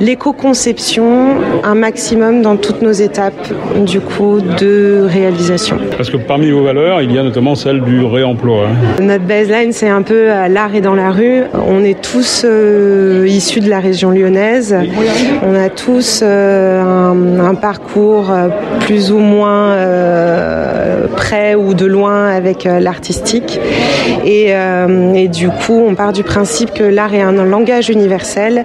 l'éco-conception 0.01 1.37
un 1.63 1.75
maximum 1.75 2.43
dans 2.43 2.57
toutes 2.57 2.83
nos 2.83 2.93
étapes 2.93 3.53
du 3.87 4.01
coup 4.01 4.41
de 4.41 5.07
réalisation. 5.07 5.79
Parce 5.97 6.11
que 6.11 6.17
parmi 6.17 6.51
vos 6.51 6.63
valeurs, 6.63 7.03
il 7.03 7.13
y 7.13 7.19
a 7.19 7.23
notamment 7.23 7.55
celle 7.55 7.81
du 7.81 8.05
réemploi. 8.05 8.67
Hein. 8.67 9.03
Notre 9.03 9.25
baseline, 9.25 9.73
c'est 9.73 9.89
un 9.89 10.03
peu 10.03 10.27
l'art 10.49 10.75
est 10.75 10.81
dans 10.81 10.95
la 10.95 11.11
rue. 11.11 11.43
On 11.67 11.83
est 11.85 12.01
tous 12.01 12.45
issus 13.27 13.61
de 13.61 13.71
la 13.71 13.81
région 13.81 14.11
lyonnaise. 14.11 14.77
On 15.43 15.55
a 15.55 15.69
tous 15.69 16.23
un, 16.23 17.41
un, 17.41 17.55
parcours 17.55 18.33
plus 18.81 19.13
ou 19.13 19.19
moins 19.19 19.77
près 21.17 21.55
ou 21.55 21.75
de 21.75 21.87
loin 21.87 22.29
avec 22.29 22.65
l'artistique. 22.65 23.61
Et, 24.25 24.53
et 25.15 25.29
du 25.29 25.49
coup, 25.49 25.85
on 25.89 25.95
part 25.95 26.13
du 26.13 26.23
principe 26.23 26.75
que 26.75 26.85
l'art 26.85 27.15
est 27.15 27.23
un 27.23 27.33
langage 27.45 27.89
universel 27.89 28.65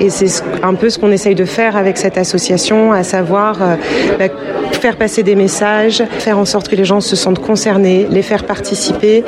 et 0.00 0.10
c'est 0.10 0.42
un 0.62 0.74
peu 0.74 0.90
ce 0.90 0.98
qu'on 0.98 1.10
essaye 1.10 1.34
de 1.34 1.44
faire 1.44 1.76
avec 1.76 1.98
cette 1.98 2.18
association, 2.18 2.92
à 2.92 3.02
savoir 3.02 3.62
euh, 3.62 3.76
bah, 4.18 4.28
faire 4.72 4.96
passer 4.96 5.22
des 5.22 5.34
messages, 5.34 6.02
faire 6.18 6.38
en 6.38 6.44
sorte 6.44 6.68
que 6.68 6.76
les 6.76 6.84
gens 6.84 7.00
se 7.00 7.16
sentent 7.16 7.38
concernés, 7.38 8.06
les 8.10 8.22
faire 8.22 8.44
participer 8.44 9.24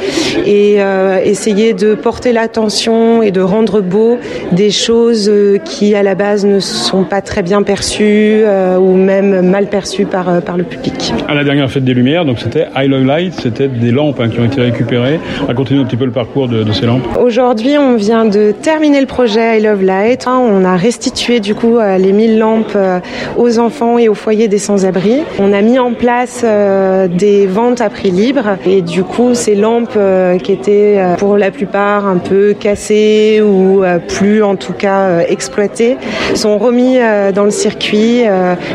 et 0.47 0.77
euh, 0.79 1.19
essayer 1.25 1.73
de 1.73 1.95
porter 1.95 2.33
l'attention 2.33 3.23
et 3.23 3.31
de 3.31 3.41
rendre 3.41 3.81
beau 3.81 4.19
des 4.53 4.71
choses 4.71 5.29
euh, 5.29 5.59
qui 5.59 5.95
à 5.95 6.03
la 6.03 6.15
base 6.15 6.45
ne 6.45 6.61
sont 6.61 7.05
pas 7.05 7.21
très 7.21 7.43
bien 7.43 7.63
perçues 7.63 8.43
ou 8.79 8.95
même 8.95 9.49
mal 9.49 9.67
perçues 9.67 10.07
par, 10.07 10.43
par 10.43 10.57
le 10.57 10.65
public. 10.65 11.13
À 11.29 11.35
la 11.35 11.45
dernière 11.45 11.71
fête 11.71 11.85
des 11.85 11.95
Lumières, 11.95 12.25
donc 12.25 12.39
c'était 12.39 12.67
I 12.77 12.89
Love 12.89 13.05
Light, 13.05 13.35
c'était 13.41 13.69
des 13.69 13.91
lampes 13.91 14.21
hein, 14.21 14.29
qui 14.29 14.41
ont 14.41 14.45
été 14.45 14.61
récupérées. 14.61 15.21
Racontez-nous 15.47 15.83
un 15.83 15.85
petit 15.85 15.97
peu 15.97 16.05
le 16.05 16.13
parcours 16.13 16.49
de, 16.49 16.63
de 16.63 16.73
ces 16.73 16.87
lampes. 16.87 17.07
Aujourd'hui, 17.21 17.79
on 17.79 17.97
vient 17.97 18.25
de 18.25 18.53
terminer 18.53 19.01
le 19.01 19.07
projet 19.07 19.59
I 19.59 19.63
Love 19.63 19.83
Light. 19.83 20.27
On 20.27 20.65
a 20.65 20.77
restitué 20.77 21.41
du 21.41 21.55
coup 21.55 21.79
euh, 21.79 21.99
les 21.99 22.13
1000 22.13 22.39
lampes 22.39 22.73
euh, 22.77 23.01
aux 23.37 23.59
enfants 23.59 23.99
et 23.99 24.09
aux 24.09 24.15
foyers 24.15 24.49
des 24.49 24.59
sans-abri. 24.59 25.23
On 25.39 25.53
a 25.53 25.63
mis 25.63 25.79
en 25.79 25.93
place 25.93 26.43
euh, 26.45 27.09
des 27.09 27.47
ventes 27.47 27.81
à 27.81 27.91
prix 27.91 28.11
libre 28.11 28.57
et 28.67 28.83
du 28.83 29.03
coup 29.03 29.35
ces 29.35 29.55
lampes 29.55 29.99
qui 30.43 30.53
étaient 30.53 31.01
pour 31.19 31.37
la 31.37 31.51
plupart 31.51 32.07
un 32.07 32.19
peu 32.19 32.55
cassées 32.59 33.43
ou 33.43 33.83
plus 34.09 34.43
en 34.43 34.57
tout 34.57 34.73
cas 34.73 35.21
exploitées 35.21 35.97
sont 36.35 36.59
remis 36.59 36.99
dans 37.35 37.45
le 37.45 37.51
circuit 37.51 38.23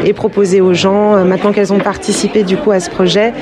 et 0.06 0.14
proposées 0.14 0.62
aux 0.62 0.74
gens. 0.74 1.24
Maintenant 1.26 1.52
qu'elles 1.52 1.74
ont 1.74 1.80
participé 1.80 2.44
du 2.44 2.58
coup 2.58 2.72
à 2.72 2.80
ce 2.80 2.90
projet, 2.90 3.34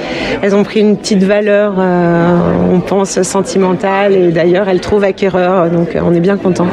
elles 0.42 0.56
ont 0.56 0.64
pris 0.64 0.80
une 0.80 0.98
petite 0.98 1.24
valeur, 1.24 1.74
on 1.78 2.80
pense 2.80 3.22
sentimentale 3.22 4.14
et 4.14 4.32
d'ailleurs 4.32 4.70
elles 4.70 4.82
trouvent 4.82 5.04
acquéreur. 5.04 5.70
Donc 5.70 5.98
on 6.02 6.14
est 6.14 6.20
bien 6.20 6.38
content. 6.38 6.68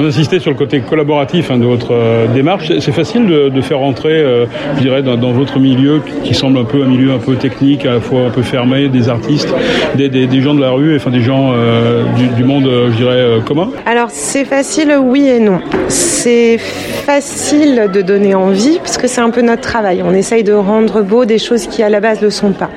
On 0.00 0.04
insistait 0.04 0.40
sur 0.40 0.50
le 0.50 0.56
côté 0.56 0.80
collaboratif 0.80 1.50
hein, 1.50 1.58
de 1.58 1.64
votre 1.64 1.92
euh, 1.92 2.26
démarche. 2.26 2.72
C'est 2.80 2.92
facile 2.92 3.26
de, 3.26 3.60
faire 3.60 3.78
rentrer, 3.78 4.12
euh, 4.12 4.46
je 4.76 4.82
dirais, 4.82 5.02
dans, 5.02 5.32
votre 5.32 5.58
milieu 5.64 6.02
qui 6.22 6.34
semble 6.34 6.58
un 6.58 6.64
peu 6.64 6.82
un 6.82 6.86
milieu 6.86 7.12
un 7.12 7.18
peu 7.18 7.36
technique, 7.36 7.84
à 7.86 7.94
la 7.94 8.00
fois 8.00 8.26
un 8.26 8.30
peu 8.30 8.42
fermé, 8.42 8.88
des 8.88 9.08
artistes, 9.08 9.52
des, 9.96 10.40
gens 10.40 10.54
de 10.54 10.60
la 10.60 10.70
rue, 10.70 10.96
enfin 10.96 11.10
des 11.10 11.22
gens 11.22 11.52
euh, 11.54 12.04
du, 12.36 12.44
monde, 12.44 12.68
je 12.90 12.96
dirais, 12.96 13.40
commun. 13.46 13.70
Alors 13.86 14.08
c'est 14.10 14.44
facile, 14.44 14.94
oui 15.02 15.26
et 15.26 15.40
non. 15.40 15.60
C'est 15.88 16.58
facile 16.58 17.88
de 17.92 18.02
donner 18.02 18.34
envie 18.34 18.78
parce 18.78 18.98
que 18.98 19.08
c'est 19.08 19.20
un 19.20 19.30
peu 19.30 19.42
notre 19.42 19.62
travail. 19.62 20.02
On 20.04 20.14
essaye 20.14 20.44
de 20.44 20.52
rendre 20.52 21.02
beau 21.02 21.24
des 21.24 21.38
choses 21.38 21.66
qui 21.66 21.82
à 21.82 21.88
la 21.88 22.00
base 22.00 22.20
ne 22.20 22.26
le 22.26 22.30
sont 22.30 22.52
pas. 22.52 22.70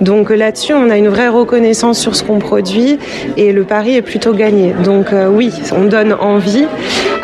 Donc 0.00 0.30
là-dessus, 0.30 0.74
on 0.74 0.90
a 0.90 0.96
une 0.96 1.08
vraie 1.08 1.28
reconnaissance 1.28 1.98
sur 1.98 2.14
ce 2.14 2.22
qu'on 2.22 2.38
produit 2.38 2.98
et 3.36 3.52
le 3.52 3.64
pari 3.64 3.96
est 3.96 4.02
plutôt 4.02 4.32
gagné. 4.32 4.74
Donc 4.84 5.06
oui, 5.32 5.50
on 5.76 5.84
donne 5.84 6.12
envie. 6.12 6.66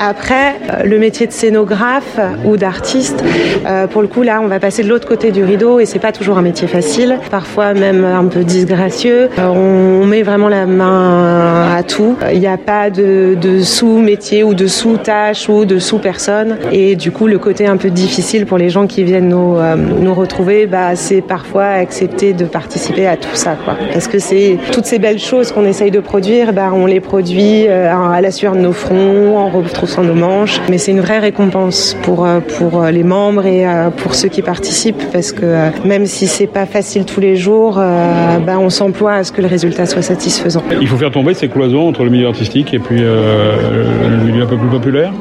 Après, 0.03 0.55
euh, 0.73 0.85
le 0.85 0.99
métier 0.99 1.27
de 1.27 1.33
scénographe 1.33 2.19
ou 2.47 2.57
d'artiste, 2.57 3.23
euh, 3.67 3.87
pour 3.87 4.01
le 4.01 4.09
coup, 4.09 4.23
là, 4.23 4.41
on 4.43 4.47
va 4.47 4.59
passer 4.59 4.83
de 4.83 4.89
l'autre 4.89 5.07
côté 5.11 5.33
du 5.33 5.43
rideau 5.43 5.81
et 5.81 5.87
c'est 5.87 5.99
pas 5.99 6.13
toujours 6.13 6.39
un 6.39 6.43
métier 6.43 6.69
facile, 6.69 7.19
parfois 7.33 7.75
même 7.75 8.05
un 8.05 8.27
peu 8.27 8.45
disgracieux. 8.45 9.29
Euh, 9.41 9.47
on 9.49 10.07
met 10.07 10.23
vraiment 10.23 10.49
la 10.49 10.67
main 10.67 11.69
à 11.77 11.83
tout. 11.83 12.17
Il 12.33 12.39
n'y 12.39 12.47
a 12.47 12.57
pas 12.57 12.91
de, 12.91 13.37
sous-métier 13.61 14.45
ou 14.45 14.55
de 14.55 14.69
sous-tâche 14.69 15.49
ou 15.49 15.65
de 15.65 15.81
sous-personne. 15.81 16.59
Et 16.71 16.95
du 16.95 17.11
coup, 17.11 17.27
le 17.27 17.41
côté 17.41 17.67
un 17.67 17.77
peu 17.77 17.91
difficile 17.91 18.47
pour 18.47 18.57
les 18.57 18.69
gens 18.69 18.87
qui 18.87 19.03
viennent 19.03 19.29
nous, 19.29 19.57
nous 19.57 20.15
retrouver, 20.15 20.67
bah, 20.67 20.95
c'est 20.95 21.23
parfois 21.23 21.65
accepter 21.65 22.33
de 22.33 22.45
participer 22.45 23.09
à 23.09 23.17
tout 23.17 23.35
ça. 23.35 23.57
Quoi. 23.65 23.75
Parce 23.93 24.07
que 24.07 24.21
c'est 24.21 24.59
toutes 24.71 24.87
ces 24.87 25.01
belles 25.01 25.19
choses 25.19 25.51
qu'on 25.51 25.65
essaye 25.65 25.91
de 25.91 25.99
produire, 26.01 26.53
bah, 26.53 26.71
on 26.73 26.87
les 26.87 27.01
produit 27.01 27.67
à 27.67 28.21
la 28.21 28.31
sueur 28.31 28.55
de 28.55 28.61
nos 28.61 28.73
fronts, 28.73 29.37
en 29.37 29.49
retroussant 29.49 30.05
nos 30.05 30.15
manches. 30.15 30.61
Mais 30.69 30.79
c'est 30.79 30.93
une 30.93 31.01
vraie 31.01 31.19
récompense 31.19 31.97
pour, 32.03 32.25
euh, 32.25 32.41
pour 32.41 32.83
euh, 32.83 32.91
les 32.91 33.03
membres 33.03 33.47
et 33.47 33.67
euh, 33.67 33.91
pour 33.91 34.15
ceux 34.15 34.29
qui 34.29 34.43
participent 34.43 34.90
parce 35.13 35.33
que 35.33 35.71
même 35.87 36.07
si 36.07 36.27
c'est 36.27 36.47
pas 36.47 36.67
facile 36.67 37.05
tous 37.05 37.21
les 37.21 37.37
jours, 37.37 37.75
bah, 37.75 38.59
on 38.59 38.71
s'emploie 38.71 39.15
à 39.15 39.25
ce 39.25 39.33
que 39.33 39.41
le 39.41 39.49
résultat 39.49 39.87
soit 39.87 40.03
satisfaisant. 40.03 40.63
Il 40.81 40.89
faut 40.89 40.97
faire 40.97 41.11
tomber 41.11 41.35
ces 41.35 41.49
cloisons 41.49 41.89
entre 41.89 42.05
le 42.05 42.11
milieu 42.11 42.29
artistique 42.29 42.75
et 42.75 42.79
puis 42.79 43.01
le 43.01 44.25
milieu 44.25 44.43
un 44.43 44.47
peu 44.47 44.57
plus 44.57 44.69
populaire? 44.69 45.13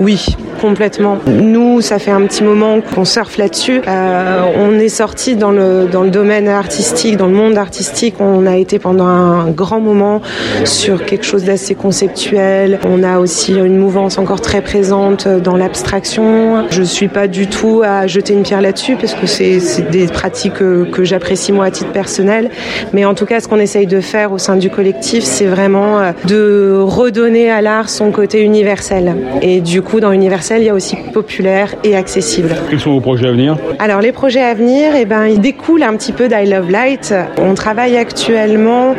Oui, 0.00 0.24
complètement. 0.60 1.18
Nous, 1.26 1.80
ça 1.80 1.98
fait 1.98 2.10
un 2.10 2.22
petit 2.22 2.42
moment 2.42 2.80
qu'on 2.80 3.04
surfe 3.04 3.36
là-dessus. 3.36 3.82
Euh, 3.86 4.42
on 4.56 4.78
est 4.78 4.88
sorti 4.88 5.36
dans 5.36 5.50
le, 5.50 5.88
dans 5.90 6.02
le 6.02 6.10
domaine 6.10 6.48
artistique, 6.48 7.16
dans 7.16 7.26
le 7.26 7.34
monde 7.34 7.58
artistique. 7.58 8.14
On 8.18 8.46
a 8.46 8.56
été 8.56 8.78
pendant 8.78 9.06
un 9.06 9.50
grand 9.50 9.80
moment 9.80 10.22
sur 10.64 11.04
quelque 11.04 11.24
chose 11.24 11.44
d'assez 11.44 11.74
conceptuel. 11.74 12.78
On 12.88 13.02
a 13.02 13.18
aussi 13.18 13.54
une 13.54 13.76
mouvance 13.76 14.18
encore 14.18 14.40
très 14.40 14.62
présente 14.62 15.28
dans 15.28 15.56
l'abstraction. 15.56 16.66
Je 16.70 16.82
suis 16.82 17.08
pas 17.08 17.28
du 17.28 17.46
tout 17.46 17.82
à 17.84 18.06
jeter 18.06 18.32
une 18.32 18.42
pierre 18.42 18.62
là-dessus 18.62 18.96
parce 18.96 19.09
que 19.14 19.26
c'est 19.26 19.60
des 19.90 20.06
pratiques 20.06 20.54
que, 20.54 20.84
que 20.84 21.04
j'apprécie 21.04 21.52
moi 21.52 21.66
à 21.66 21.70
titre 21.70 21.92
personnel. 21.92 22.50
Mais 22.92 23.04
en 23.04 23.14
tout 23.14 23.26
cas, 23.26 23.40
ce 23.40 23.48
qu'on 23.48 23.58
essaye 23.58 23.86
de 23.86 24.00
faire 24.00 24.32
au 24.32 24.38
sein 24.38 24.56
du 24.56 24.70
collectif, 24.70 25.24
c'est 25.24 25.46
vraiment 25.46 25.98
euh, 25.98 26.12
de 26.26 26.78
redonner 26.80 27.50
à 27.50 27.62
l'art 27.62 27.88
son 27.88 28.10
côté 28.10 28.42
universel. 28.42 29.14
Et 29.42 29.60
du 29.60 29.82
coup, 29.82 30.00
dans 30.00 30.12
universel, 30.12 30.62
il 30.62 30.66
y 30.66 30.70
a 30.70 30.74
aussi 30.74 30.96
populaire 31.12 31.74
et 31.84 31.96
accessible. 31.96 32.54
Quels 32.68 32.80
sont 32.80 32.92
vos 32.92 33.00
projets 33.00 33.28
à 33.28 33.32
venir? 33.32 33.56
Alors 33.78 34.00
les 34.00 34.12
projets 34.12 34.42
à 34.42 34.54
venir, 34.54 34.92
eh 34.96 35.04
ben, 35.04 35.26
ils 35.26 35.40
découlent 35.40 35.82
un 35.82 35.96
petit 35.96 36.12
peu 36.12 36.28
d'I 36.28 36.46
Love 36.46 36.70
Light. 36.70 37.14
On 37.38 37.54
travaille 37.54 37.96
actuellement 37.96 38.94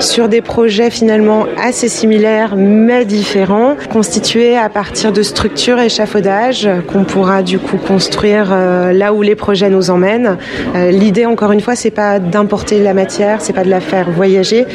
sur 0.00 0.28
des 0.28 0.40
projets 0.40 0.90
finalement 0.90 1.46
assez 1.62 1.88
similaires 1.88 2.54
mais 2.56 3.04
différents, 3.04 3.76
constitués 3.90 4.56
à 4.56 4.68
partir 4.68 5.12
de 5.12 5.22
structures 5.22 5.78
échafaudages 5.80 6.68
qu'on 6.92 7.04
pourra 7.04 7.42
du 7.42 7.58
coup 7.58 7.78
construire 7.78 8.50
euh, 8.52 8.92
là 8.92 9.12
où 9.12 9.22
les 9.22 9.34
projets 9.34 9.55
nous 9.64 9.90
emmènent. 9.90 10.36
Euh, 10.74 10.90
l'idée 10.90 11.26
encore 11.26 11.52
une 11.52 11.60
fois, 11.60 11.74
c'est 11.74 11.90
pas 11.90 12.18
d'importer 12.18 12.82
la 12.82 12.94
matière, 12.94 13.40
c'est 13.40 13.52
pas 13.52 13.64
de 13.64 13.70
la 13.70 13.80
faire 13.80 14.10
voyager. 14.10 14.66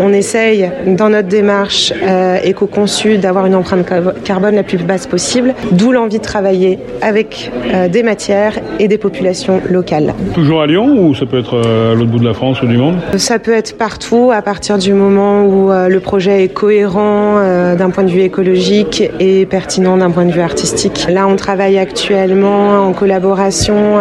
On 0.00 0.12
essaye 0.12 0.70
dans 0.86 1.08
notre 1.08 1.28
démarche 1.28 1.92
euh, 2.02 2.38
éco-conçue 2.42 3.18
d'avoir 3.18 3.46
une 3.46 3.54
empreinte 3.54 3.86
carbone 4.24 4.54
la 4.54 4.62
plus 4.62 4.78
basse 4.78 5.06
possible 5.06 5.54
D'où 5.72 5.92
l'envie 5.92 6.18
de 6.18 6.24
travailler 6.24 6.78
avec 7.02 7.50
euh, 7.72 7.88
des 7.88 8.02
matières 8.02 8.54
et 8.78 8.88
des 8.88 8.98
populations 8.98 9.60
locales. 9.68 10.14
Toujours 10.34 10.62
à 10.62 10.66
Lyon 10.66 10.86
ou 10.98 11.14
ça 11.14 11.26
peut 11.26 11.38
être 11.38 11.58
à 11.58 11.94
l'autre 11.94 12.10
bout 12.10 12.18
de 12.18 12.24
la 12.24 12.34
France 12.34 12.62
ou 12.62 12.66
du 12.66 12.76
monde? 12.76 12.96
Ça 13.16 13.38
peut 13.38 13.54
être 13.54 13.76
partout 13.76 14.30
à 14.32 14.42
partir 14.42 14.78
du 14.78 14.92
moment 14.92 15.44
où 15.44 15.70
le 15.70 16.00
projet 16.00 16.44
est 16.44 16.48
cohérent 16.48 17.36
d'un 17.76 17.90
point 17.90 18.04
de 18.04 18.10
vue 18.10 18.22
écologique 18.22 19.02
et 19.20 19.46
pertinent 19.46 19.96
d'un 19.96 20.10
point 20.10 20.24
de 20.24 20.32
vue 20.32 20.40
artistique. 20.40 21.06
Là, 21.08 21.26
on 21.26 21.36
travaille 21.36 21.78
actuellement 21.78 22.86
en 22.86 22.92
collaboration 22.92 23.98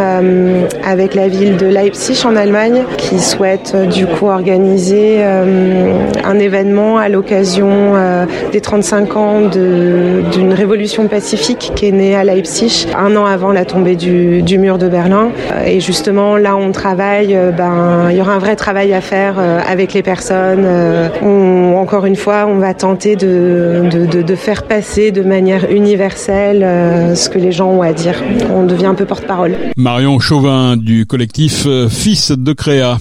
avec 0.84 1.16
la 1.16 1.28
ville 1.28 1.58
de 1.58 1.66
Leipzig 1.66 2.26
en 2.26 2.36
Allemagne 2.36 2.84
qui 2.98 3.20
souhaite 3.20 3.76
du 3.90 4.06
coup 4.06 4.28
organiser 4.28 5.24
un 5.24 6.40
événement 6.40 6.98
à 6.98 7.10
l'occasion 7.10 7.94
des 8.52 8.62
35 8.62 9.16
ans 9.16 9.42
d'une 9.50 10.54
révolution 10.54 11.08
pacifique 11.08 11.72
qui 11.76 11.88
est 11.88 11.92
né 11.92 12.16
à 12.16 12.24
Leipzig 12.24 12.88
un 12.98 13.16
an 13.16 13.26
avant 13.26 13.52
la 13.52 13.66
tombée 13.66 13.96
du, 13.96 14.58
mur 14.58 14.78
de 14.78 14.88
Berlin. 14.88 15.30
Euh, 15.52 15.66
et 15.66 15.80
justement, 15.80 16.38
là, 16.38 16.56
on 16.56 16.72
travaille. 16.72 17.36
Euh, 17.36 17.52
ben, 17.52 18.08
il 18.10 18.18
y 18.18 18.22
aura 18.22 18.34
un 18.34 18.40
vrai 18.40 18.56
travail 18.56 18.94
à 18.94 19.02
faire 19.02 19.36
euh, 19.38 19.60
avec 19.68 19.94
les 19.94 20.04
personnes. 20.04 20.66
encore 21.76 22.06
une 22.06 22.16
fois, 22.16 22.46
on 22.48 22.58
va 22.58 22.74
tenter 22.74 23.16
de, 23.16 23.84
de, 23.92 24.36
faire 24.36 24.64
passer 24.64 25.12
de 25.12 25.22
manière 25.22 25.70
universelle 25.72 26.66
ce 27.16 27.30
que 27.30 27.38
les 27.38 27.52
gens 27.52 27.70
ont 27.70 27.82
à 27.82 27.94
dire. 27.94 28.22
On 28.54 28.64
devient 28.64 28.88
un 28.88 28.94
peu 28.94 29.06
porte-parole. 29.06 29.54
Marion 29.78 30.17
Chauvin 30.20 30.78
du 30.78 31.06
collectif 31.06 31.68
Fils 31.90 32.32
de 32.32 32.54
Créa. 32.54 32.98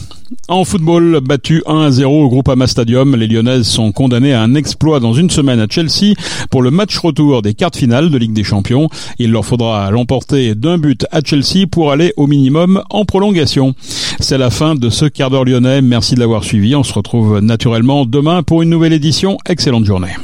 En 0.49 0.65
football, 0.65 1.21
battu 1.23 1.63
1 1.67 1.81
à 1.83 1.91
0 1.91 2.25
au 2.25 2.29
groupe 2.29 2.49
Ama 2.49 2.67
Stadium, 2.67 3.15
les 3.15 3.27
Lyonnaises 3.29 3.67
sont 3.67 3.93
condamnées 3.93 4.33
à 4.33 4.43
un 4.43 4.55
exploit 4.55 4.99
dans 4.99 5.13
une 5.13 5.31
semaine 5.31 5.61
à 5.61 5.67
Chelsea 5.69 6.15
pour 6.51 6.63
le 6.63 6.71
match 6.71 6.99
retour 6.99 7.43
des 7.43 7.55
quarts 7.55 7.75
finales 7.75 8.11
de 8.11 8.19
Ligue 8.19 8.33
des 8.33 8.45
Champions. 8.45 8.89
Il 9.19 9.31
leur 9.31 9.45
faudra 9.45 9.91
l'emporter 9.91 10.55
d'un 10.55 10.79
but 10.79 11.07
à 11.13 11.21
Chelsea 11.25 11.67
pour 11.71 11.93
aller 11.93 12.13
au 12.17 12.27
minimum 12.27 12.83
en 12.91 13.05
prolongation. 13.05 13.75
C'est 14.21 14.39
la 14.39 14.51
fin 14.51 14.75
de 14.75 14.91
ce 14.91 15.07
quart 15.07 15.31
d'heure 15.31 15.45
lyonnais. 15.45 15.83
Merci 15.83 16.15
de 16.15 16.21
l'avoir 16.21 16.45
suivi. 16.45 16.75
On 16.75 16.83
se 16.83 16.93
retrouve 16.93 17.41
naturellement 17.41 18.05
demain 18.05 18.43
pour 18.43 18.63
une 18.63 18.71
nouvelle 18.71 18.93
édition. 18.93 19.39
Excellente 19.49 19.85
journée. 19.85 20.17